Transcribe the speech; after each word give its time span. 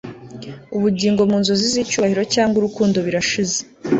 ubugingo 0.75 1.21
mu 1.29 1.37
nzozi 1.41 1.65
zicyubahiro 1.75 2.23
cyangwa 2.33 2.55
urukundo 2.57 2.97
birashize 3.07 3.59